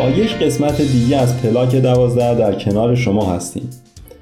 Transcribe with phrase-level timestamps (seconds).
[0.00, 3.70] با یک قسمت دیگه از پلاک دوازده در کنار شما هستیم.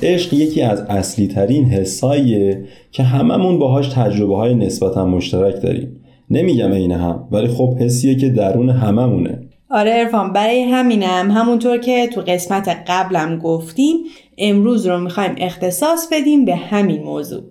[0.03, 6.01] عشق یکی از اصلی ترین حساییه که هممون باهاش تجربه های نسبتا مشترک داریم.
[6.31, 9.41] نمیگم این هم ولی خب حسیه که درون هممونه.
[9.71, 11.31] آره ارفان برای همینم.
[11.31, 13.97] همونطور که تو قسمت قبلم گفتیم
[14.39, 17.43] امروز رو می‌خوایم اختصاص بدیم به همین موضوع.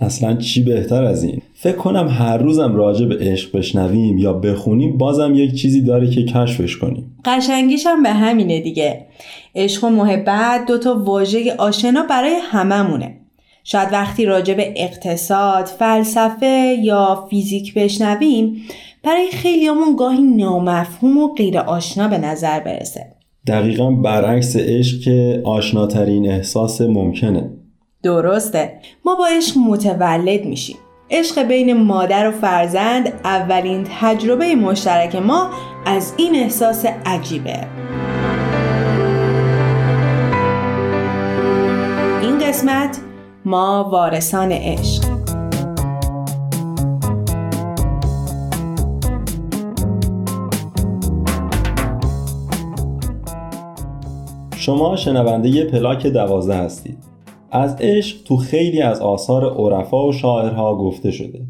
[0.00, 4.98] اصلا چی بهتر از این؟ فکر کنم هر روزم راجع به عشق بشنویم یا بخونیم
[4.98, 7.16] بازم یک چیزی داره که کشفش کنیم.
[7.24, 9.06] قشنگیش هم به همینه دیگه.
[9.54, 13.16] عشق و محبت دوتا واژه آشنا برای هممونه.
[13.64, 18.56] شاید وقتی راجع به اقتصاد، فلسفه یا فیزیک بشنویم
[19.04, 23.06] برای خیلیامون گاهی نامفهوم و غیر آشنا به نظر برسه.
[23.46, 27.50] دقیقا برعکس عشق که آشناترین احساس ممکنه.
[28.06, 28.80] درسته.
[29.04, 30.76] ما با عشق متولد میشیم.
[31.10, 35.50] عشق بین مادر و فرزند اولین تجربه مشترک ما
[35.86, 37.66] از این احساس عجیبه.
[42.22, 42.98] این قسمت
[43.44, 45.04] ما وارثان عشق.
[54.56, 57.05] شما شنونده پلاک دوازده هستید.
[57.50, 61.46] از عشق تو خیلی از آثار عرفا و شاعرها گفته شده.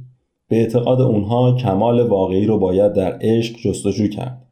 [0.49, 4.43] به اعتقاد اونها کمال واقعی رو باید در عشق جستجو کرد.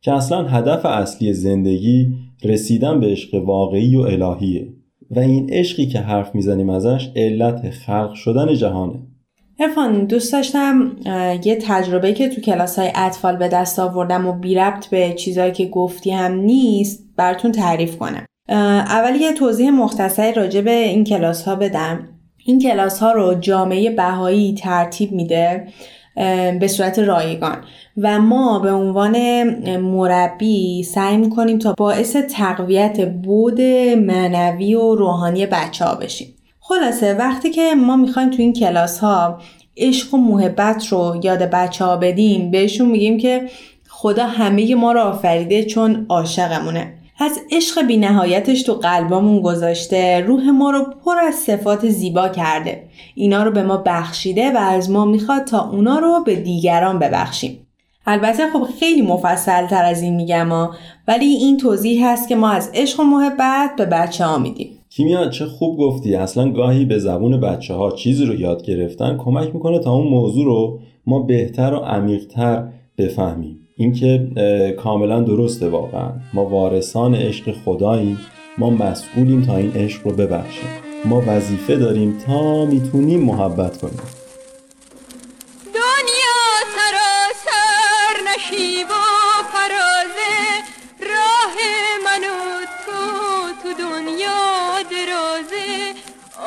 [0.00, 2.08] که اصلا هدف اصلی زندگی
[2.44, 4.68] رسیدن به عشق واقعی و الهیه.
[5.10, 8.98] و این عشقی که حرف می‌زنیم ازش علت خلق شدن جهانه.
[9.60, 10.96] ارفان دوست داشتم
[11.44, 15.52] یه تجربه که تو کلاس های اطفال به دست آوردم و بی ربط به چیزایی
[15.52, 18.26] که گفتی هم نیست براتون تعریف کنم.
[18.48, 22.08] اول یه توضیح مختصری راجع به این کلاس ها بدم.
[22.44, 25.68] این کلاس ها رو جامعه بهایی ترتیب میده
[26.60, 27.56] به صورت رایگان.
[27.96, 29.42] و ما به عنوان
[29.76, 33.60] مربی سعی می‌کنیم تا باعث تقویت بود
[33.96, 36.34] معنوی و روحانی بچه ها بشیم.
[36.60, 39.40] خلاصه وقتی که ما می‌خوایم تو این کلاس ها
[39.76, 43.48] عشق و محبت رو یاد بچه ها بدیم بهشون میگیم که
[43.88, 46.94] خدا همه ما رو آفریده چون عاشقمونه.
[47.20, 52.82] از عشق بینهایتش تو قلبامون گذاشته روح ما رو پر از صفات زیبا کرده.
[53.14, 57.58] اینا رو به ما بخشیده و از ما می‌خواد تا اونا رو به دیگران ببخشیم.
[58.06, 60.74] البته خب خیلی مفصل تر از این میگم ها
[61.08, 64.68] ولی این توضیح هست که ما از عشق و محبت به بچه ها میدیم.
[64.90, 66.14] کیمیا چه خوب گفتی.
[66.14, 70.44] اصلا گاهی به زبون بچه ها چیزی رو یاد گرفتن کمک می‌کنه تا اون موضوع
[70.44, 72.68] رو ما بهتر و عمیقتر
[72.98, 73.67] بفهمیم.
[73.78, 74.28] اینکه
[74.82, 76.10] کاملا درسته واقعا.
[76.32, 78.18] ما وارثان عشق خداییم
[78.58, 80.68] ما مسئولیم تا این عشق رو ببخشیم.
[81.04, 84.00] ما وظیفه داریم تا می‌تونیم محبت کنیم.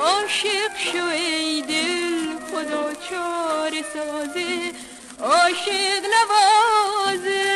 [0.01, 4.47] عاشق شو ای دل خدا چار سازه
[5.21, 7.51] عاشق نوازه.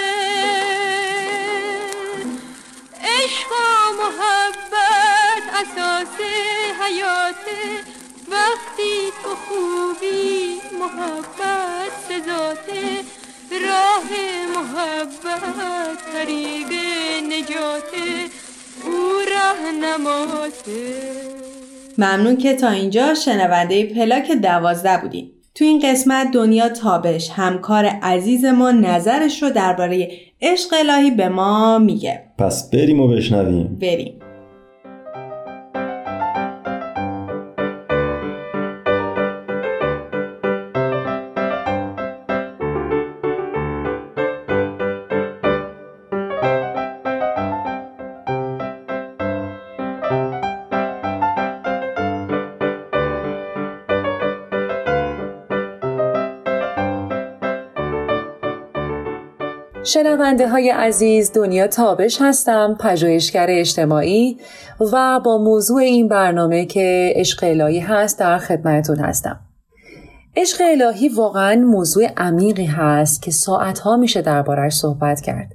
[3.03, 6.17] عشق و محبت اساس
[6.81, 7.61] حیاته
[8.31, 13.03] وقتی تو خوبی محبت سزاته
[13.51, 14.09] راه
[14.55, 16.71] محبت طریق
[17.23, 18.29] نجاته
[18.83, 19.15] او
[19.81, 21.11] نماته
[21.97, 28.45] ممنون که تا اینجا شنونده پلاک دوازده بودیم تو این قسمت دنیا تابش همکار عزیز
[28.45, 30.11] ما نظرش رو درباره
[30.41, 32.21] عشق الهی به ما میگه.
[32.37, 33.77] پس بریم و بشنویم.
[33.81, 34.13] بریم.
[59.85, 64.37] شنونده های عزیز دنیا تابش هستم پژوهشگر اجتماعی
[64.93, 69.39] و با موضوع این برنامه که عشق الهی هست در خدمتتون هستم.
[70.35, 75.51] عشق الهی واقعا موضوع عمیقی هست که ساعتها میشه دربارش صحبت کرد.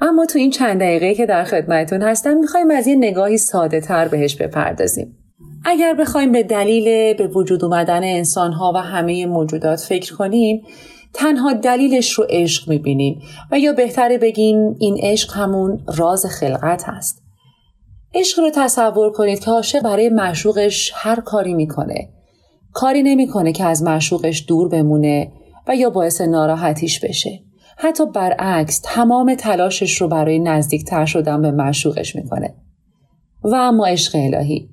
[0.00, 4.08] اما تو این چند دقیقه که در خدمتتون هستم می‌خوایم از یه نگاهی ساده تر
[4.08, 5.16] بهش بپردازیم.
[5.64, 10.62] اگر بخوایم به دلیل به وجود اومدن انسانها و همه موجودات فکر کنیم
[11.14, 13.22] تنها دلیلش رو عشق می‌بینیم
[13.52, 17.22] و یا بهتره بگیم این عشق همون راز خلقت هست.
[18.14, 22.08] عشق رو تصور کنید که عاشق برای معشوقش هر کاری می‌کنه.
[22.72, 25.32] کاری نمی‌کنه که از معشوقش دور بمونه
[25.68, 27.40] و یا باعث ناراحتیش بشه.
[27.76, 32.54] حتی برعکس تمام تلاشش رو برای نزدیکتر شدن به معشوقش می‌کنه.
[33.42, 34.70] و اما عشق الهی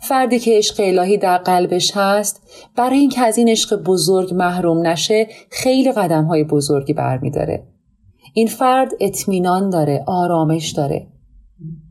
[0.00, 2.42] فردی که عشق الهی در قلبش هست
[2.76, 7.66] برای اینکه از این عشق بزرگ محروم نشه خیلی قدم های بزرگی برمیداره.
[8.34, 11.06] این فرد اطمینان داره آرامش داره.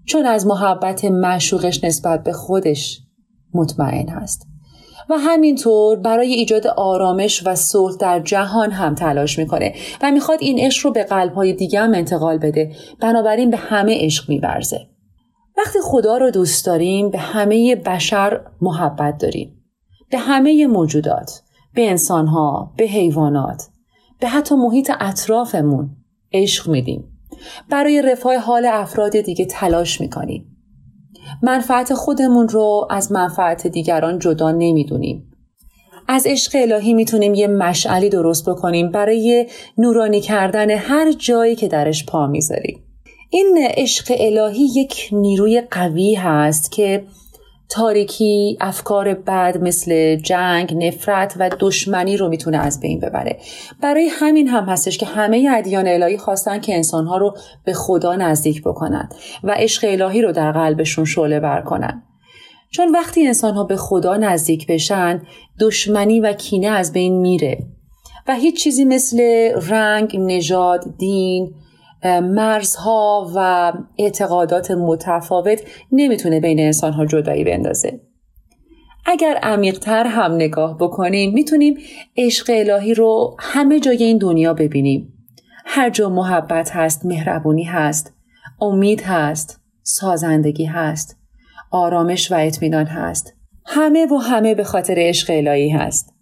[0.05, 3.01] چون از محبت معشوقش نسبت به خودش
[3.53, 4.47] مطمئن هست.
[5.09, 10.59] و همینطور برای ایجاد آرامش و صلح در جهان هم تلاش می‌کنه و می‌خواد این
[10.59, 12.71] عشق رو به قلبهای دیگه هم انتقال بده.
[13.01, 14.87] بنابراین به همه عشق میورزه.
[15.57, 19.63] وقتی خدا رو دوست داریم به همه بشر محبت داریم.
[20.09, 21.41] به همه موجودات
[21.73, 23.63] به انسانها به حیوانات
[24.19, 25.89] به حتی محیط اطرافمون
[26.33, 27.03] عشق میدیم.
[27.69, 30.57] برای رفاه حال افراد دیگه تلاش می‌کنیم.
[31.43, 35.31] منفعت خودمون رو از منفعت دیگران جدا نمی‌دونیم.
[36.07, 42.05] از عشق الهی می‌تونیم یه مشعلی درست بکنیم برای نورانی کردن هر جایی که درش
[42.05, 42.86] پا می‌ذاریم.
[43.29, 47.03] این عشق الهی یک نیروی قوی هست که
[47.69, 53.39] تاریکی افکار بد مثل جنگ نفرت و دشمنی رو می‌تونه از بین ببره.
[53.81, 58.61] برای همین هم هستش که همه ادیان الهی خواستن که انسانها رو به خدا نزدیک
[58.61, 62.03] بکنند و عشق الهی رو در قلبشون شعله بر کنن.
[62.71, 65.21] چون وقتی انسانها به خدا نزدیک بشن
[65.59, 67.57] دشمنی و کینه از بین میره
[68.27, 69.19] و هیچ چیزی مثل
[69.69, 71.53] رنگ، نژاد، دین،
[72.05, 75.61] مرزها و اعتقادات متفاوت
[75.91, 78.01] نمی‌تونه بین انسانها جدایی بندازه.
[79.05, 81.77] اگر عمیقتر هم نگاه بکنیم می‌تونیم
[82.17, 85.13] عشق الهی رو همه جای این دنیا ببینیم.
[85.65, 88.13] هر جا محبت هست، مهربونی هست،
[88.61, 91.17] امید هست، سازندگی هست،
[91.71, 93.33] آرامش و اطمینان هست.
[93.65, 96.13] همه و همه به خاطر عشق الهی هست.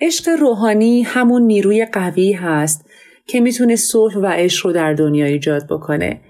[0.00, 2.88] عشق روحانی همون نیروی قوی هست
[3.26, 6.20] که می‌تونه صلح و عشق رو در دنیا ایجاد بکنه.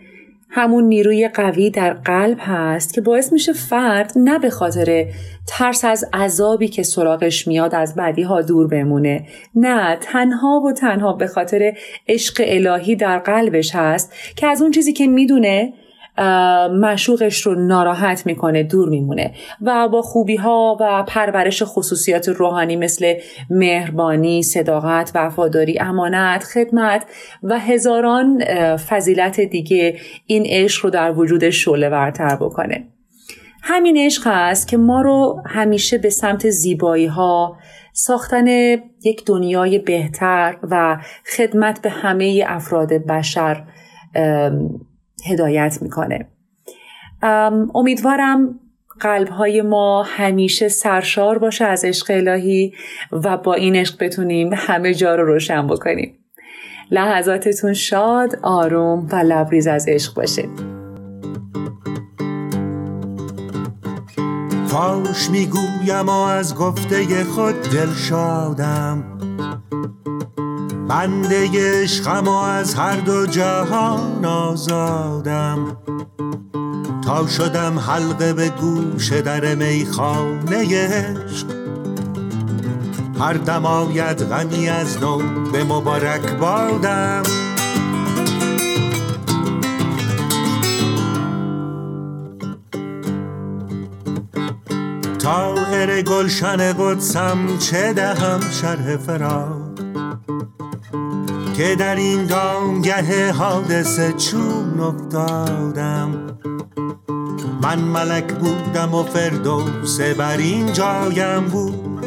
[0.55, 5.07] همون نیروی قوی در قلب هست که باعث میشه فرد نه به خاطر
[5.49, 11.13] ترس از عذابی که سراغش میاد از بدی ها دور بمونه نه تنها و تنها
[11.13, 11.73] به خاطر
[12.09, 15.73] عشق الهی در قلبش هست که از اون چیزی که می‌دونه
[16.81, 19.33] مشوقش رو ناراحت می‌کنه دور میمونه
[19.63, 23.15] و با خوبی ها و پرورش خصوصیات روحانی مثل
[23.51, 27.07] مهربانی، صداقت، وفاداری، امانت، خدمت
[27.43, 28.45] و هزاران
[28.77, 32.89] فضیلت دیگه این عشق رو در وجودش شعله ورتر بکنه.
[33.63, 37.57] همین عشق هست که ما رو همیشه به سمت زیبایی ها
[37.93, 38.47] ساختن
[39.05, 40.99] یک دنیای بهتر و
[41.37, 43.65] خدمت به همه افراد بشر
[45.27, 46.29] هدایت می‌کنه.
[47.75, 48.61] امیدوارم
[49.01, 52.75] قلب های ما همیشه سرشار باشه از عشق الهی
[53.13, 56.19] و با این عشق بتونیم همه جا رو روشن بکنیم.
[56.91, 60.49] لحظاتتون شاد آروم و لبریز از عشق باشه.
[64.67, 69.05] فاش می‌گویم و از گفته خود دل شادم.
[70.93, 71.49] بنده
[71.83, 75.77] عشقم و از هر دو جهان آزادم.
[77.05, 81.47] تا شدم حلقه به گوش در میخانه عشق.
[83.21, 85.19] هر دم آید غمی از نو
[85.53, 87.23] به مبارک بادم.
[95.19, 99.73] تاهر گلشن قدسم چه دهم شرح فرار
[101.63, 106.39] که در این دامگه حادثه چون افتادم.
[107.63, 112.07] من ملک بودم و فردوس بر این جایم بود.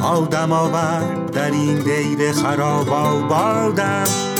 [0.00, 4.31] آدم آورد در این دیر خراب آبادم.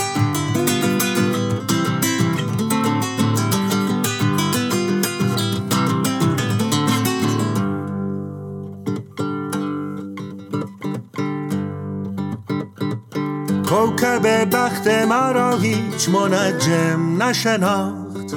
[14.13, 18.35] کوکب بخت مرا هیچ منجم نشناخت.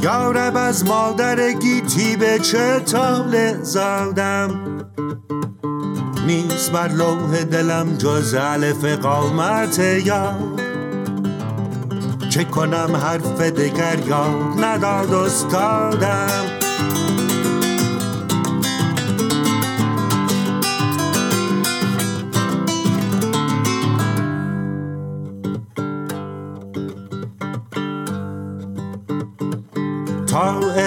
[0.00, 4.50] یارب از مادر گیتی به چه تاله زادم؟
[6.26, 10.34] نیست بر لوح دلم جز علف قامت یا
[12.30, 16.63] چه کنم حرف دگر یاد نداد استادم؟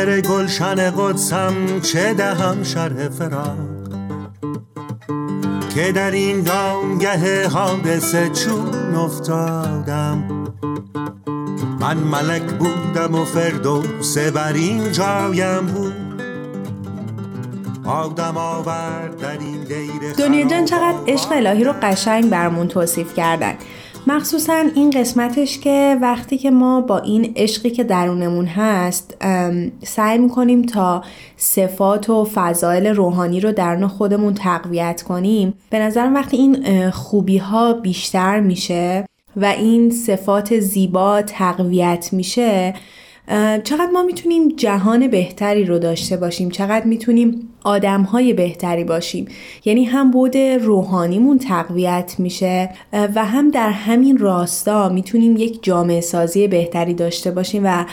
[0.07, 3.57] طائر گلشن قدسم چه دهم شرح فراق
[5.75, 10.23] که در این دامگه حادثه چون افتادم.
[11.79, 15.93] من ملک بودم و فردوس بر این جایم بود.
[20.17, 23.53] دنیا جان چقدر عشق الهی رو قشنگ برمون توصیف کردن.
[24.07, 29.17] مخصوصا این قسمتش که وقتی که ما با این عشقی که درونمون هست
[29.83, 31.03] سعی می‌کنیم تا
[31.37, 37.73] صفات و فضایل روحانی رو درون خودمون تقویت کنیم به نظرم وقتی این خوبی ها
[37.73, 42.73] بیشتر میشه و این صفات زیبا تقویت میشه
[43.63, 49.25] چقدر ما می‌تونیم جهان بهتری رو داشته باشیم؟ چقدر می‌تونیم آدم های بهتری باشیم؟
[49.65, 56.47] یعنی هم بود روحانیمون تقویت میشه و هم در همین راستا می‌تونیم یک جامعه سازی
[56.47, 57.85] بهتری داشته باشیم و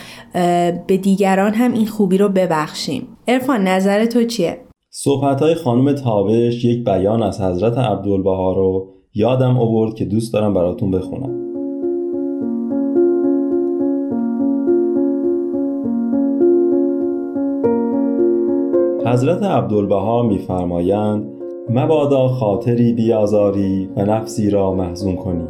[0.87, 3.07] به دیگران هم این خوبی رو ببخشیم.
[3.27, 4.57] ارفان نظر تو چیه؟
[4.89, 10.53] صحبت های خانم تابش یک بیان از حضرت عبدالبها رو یادم آورد که دوست دارم
[10.53, 11.44] براتون بخونم.
[19.05, 21.25] حضرت عبدالبها میفرمایند
[21.69, 25.47] مبادا خاطری بیازاری و نفسی را محزون کنی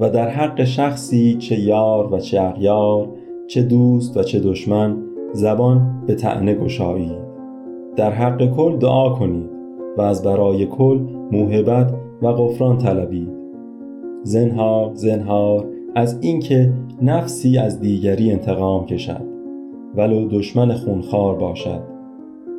[0.00, 3.08] و در حق شخصی چه یار و چه اغیار
[3.46, 4.96] چه دوست و چه دشمن
[5.32, 7.12] زبان به تعنه گشایی.
[7.96, 9.50] در حق کل دعا کنید
[9.98, 10.98] و از برای کل
[11.32, 13.28] موهبت و غفران طلبید.
[14.22, 16.72] زنهار زنهار از اینکه
[17.02, 19.24] نفسی از دیگری انتقام کشد
[19.96, 21.97] ولو دشمن خونخوار باشد.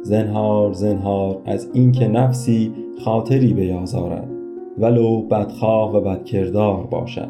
[0.02, 2.74] زنهار زنهار از اینکه نفسی
[3.06, 4.30] خاطری بیازارد
[4.78, 7.30] ولو بدخواه و بدکردار باشد.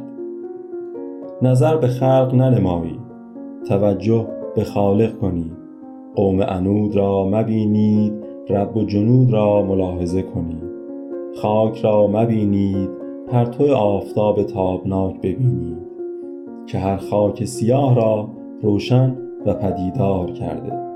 [1.41, 2.99] نظر به خلق ننمایید
[3.67, 5.51] توجه به خالق کنید
[6.15, 8.13] قوم انود را مبینید
[8.49, 10.69] رب و جنود را ملاحظه کنید
[11.41, 12.89] خاک را مبینید
[13.27, 15.77] پرتو آفتاب تابناک ببینید
[16.67, 18.29] که هر خاک سیاه را
[18.61, 20.88] روشن و پدیدار کرده.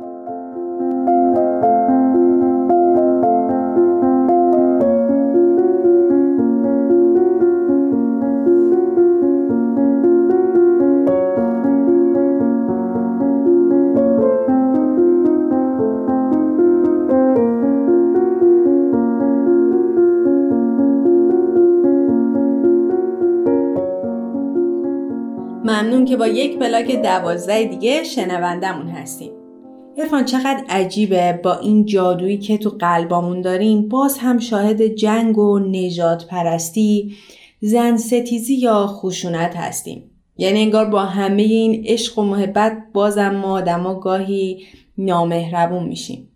[25.83, 29.31] ممنون که با یک پلاک دوازده دیگه شنوندمون هستیم.
[29.97, 33.87] ارفان چقدر عجیبه با این جادویی که تو قلبامون داریم.
[33.89, 37.13] باز هم شاهد جنگ و نجات پرستی
[37.61, 40.03] زن ستیزی یا خشونت هستیم.
[40.37, 44.63] یعنی انگار با همه این عشق و محبت بازم ما آدما گاهی
[44.97, 46.29] نامهربون میشیم.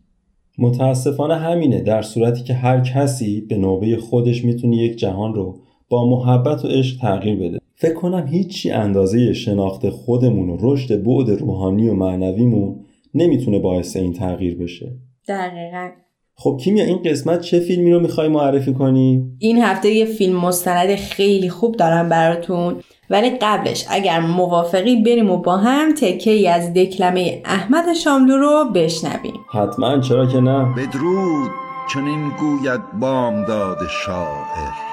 [0.58, 1.82] متاسفانه همینه.
[1.82, 6.68] در صورتی که هر کسی به نوبه خودش می‌تونه یک جهان رو با محبت و
[6.68, 7.67] عشق تغییر بده.
[7.79, 12.75] فکر کنم هیچی اندازه شناخت خودمون و رشد بعد روحانی و معنویمون
[13.13, 14.91] نمی‌تونه باعث این تغییر بشه.
[15.27, 15.89] دقیقا.
[16.36, 20.96] خب کیمیا این قسمت چه فیلمی رو می‌خوای معرفی کنی؟ این هفته یه فیلم مستند
[20.96, 22.75] خیلی خوب دارم براتون.
[23.10, 28.72] ولی قبلش اگر موافقی بریم و با هم تکه ای از دکلمه احمد شاملو رو
[28.75, 29.34] بشنویم.
[29.51, 31.51] حتما چرا که نه؟ بدرود
[31.93, 34.87] چنین گوید بامداد شاعر.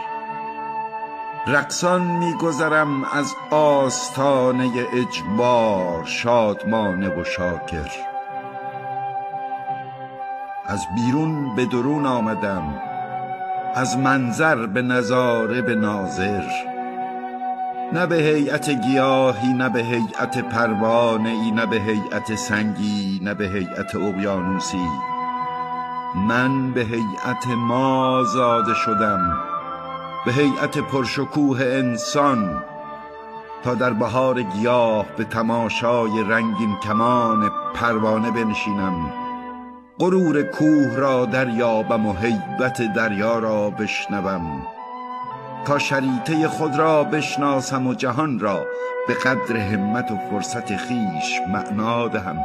[1.47, 7.91] رقصان میگذرم از آستانه اجبار شادمانه و شاکر.
[10.67, 12.75] از بیرون به درون آمدم
[13.75, 16.45] از منظر به نظاره به ناظر.
[17.93, 23.45] نه به هیئت گیاهی نه به هیئت پروانه ای نه به هیئت سنگی نه به
[23.45, 24.89] هیئت اقیانوسی.
[26.29, 29.54] من به هیئت ما زاده شدم.
[30.25, 32.63] به هیئت پرشکوه انسان
[33.65, 39.13] تا در بهار گیاه به تماشای رنگین کمان پروانه بنشینم.
[39.99, 44.67] غرور کوه را دریابم و هیبت دریا را بشنوم.
[45.65, 48.67] تا شریطه خود را بشناسم و جهان را
[49.09, 52.45] به قدر همت و فرصت خیش معنا دهم.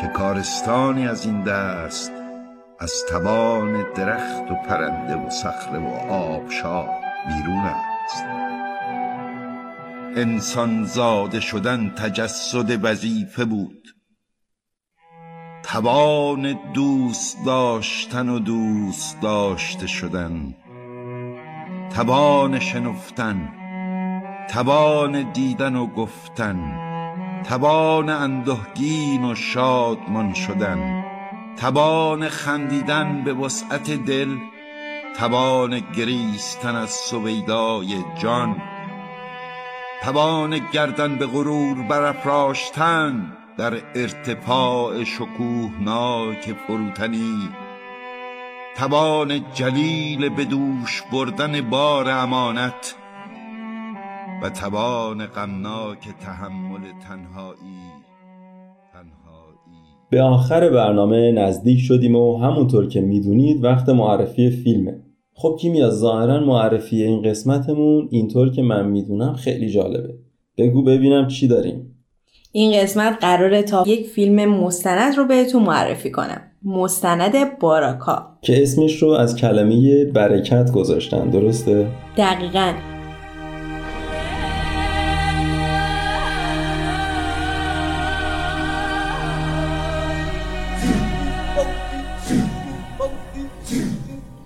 [0.00, 2.19] که کارستانی از این دست
[2.82, 6.88] از توان درخت و پرنده و صخره و آبشار
[7.28, 8.24] بیرون است.
[10.16, 13.88] انسان زاده شدن تجسد وظیفه بود.
[15.62, 20.54] توان دوست داشتن و دوست داشته شدن.
[21.94, 23.48] توان شنفتن
[24.48, 26.78] توان دیدن و گفتن
[27.44, 31.09] توان اندهگین و شادمان شدن.
[31.56, 34.36] توان خندیدن به وسعت دل
[35.16, 38.56] توان گریستن از سویدای جان
[40.02, 47.48] توان گردن به غرور برافراشتن در ارتفاع شکوهناک فروتنی
[48.76, 52.94] توان جلیل به دوش بردن بار امانت
[54.42, 57.99] و توان غمناک تحمل تنهایی.
[60.10, 64.94] به آخر برنامه نزدیک شدیم و همونطور که می‌دونید وقت معرفی فیلمه.
[65.34, 70.14] خب کیمیا ظاهرا معرفی این قسمتمون اینطور که من می‌دونم خیلی جالبه.
[70.58, 71.96] بگو ببینم چی داریم.
[72.52, 76.40] این قسمت قراره تا یک فیلم مستند رو بهتون معرفی کنم.
[76.64, 81.86] مستند باراکا که اسمش رو از کلمه برکت گذاشتن درسته؟
[82.16, 82.72] دقیقا.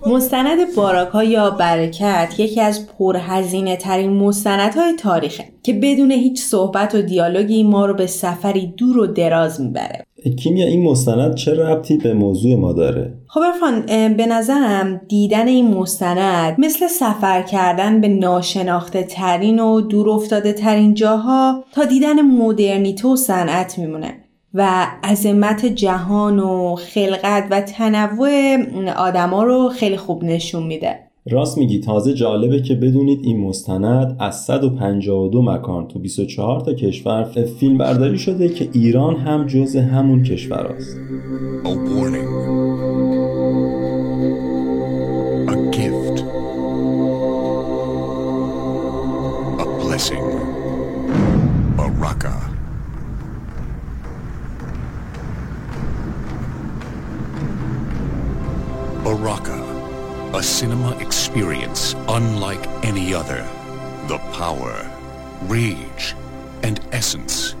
[0.07, 7.01] مستند باراکا یا برکت یکی از پرهزینه ترین مستندهای تاریخه که بدون هیچ صحبت و
[7.01, 10.05] دیالوگی ما رو به سفری دور و دراز می‌بره
[10.39, 15.67] کیمیا این مستند چه ربطی به موضوع ما داره؟ خب ارفان به نظرم دیدن این
[15.67, 23.07] مستند مثل سفر کردن به ناشناخته ترین و دور افتاده ترین جاها تا دیدن مدرنیته
[23.07, 24.24] و صنعت میمونه
[24.55, 28.57] و عظمت جهان و خلقت و تنوع
[28.97, 34.43] آدما رو خیلی خوب نشون میده راست میگی تازه جالبه که بدونید این مستند از
[34.43, 37.23] 152 مکان تو 24 تا کشور
[37.59, 40.97] فیلم برداری شده که ایران هم جز همون کشور است.
[61.35, 63.43] Experience unlike any other.
[64.07, 64.75] The power,
[65.49, 66.15] rage,
[66.63, 67.55] and essence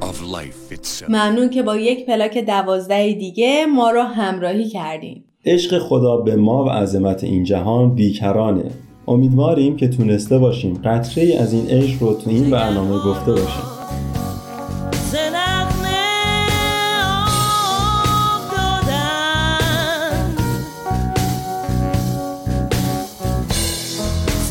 [0.00, 1.08] of life itself.
[1.08, 5.24] ممنون که با یک پلاک دوازده دیگه ما رو همراهی کردین.
[5.44, 8.70] عشق خدا به ما و عظمت این جهان بیکرانه.
[9.08, 13.62] امیدواریم که تونسته باشیم قطره از این عشق رو تو این برنامه گفته باشیم.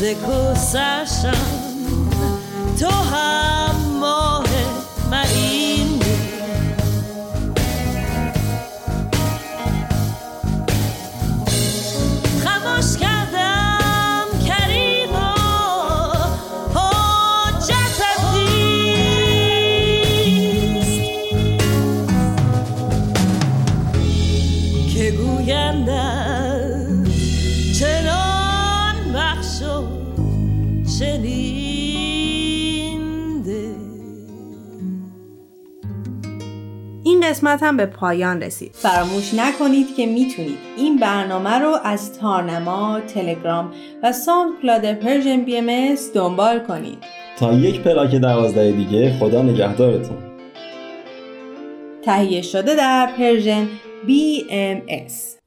[0.02, 1.32] گذشتم
[2.80, 3.57] تو هم ماه
[37.38, 38.70] قسمت هم به پایان رسید.
[38.74, 43.72] فراموش نکنید که می‌تونید این برنامه رو از تارنما، تلگرام
[44.02, 46.98] و SoundCloud Persian BMS دنبال کنید.
[47.38, 50.16] تا یک پلاک دوازده دیگه خدا نگهدارتون.
[52.04, 53.68] تهیه شده در Persian
[54.06, 55.37] BMS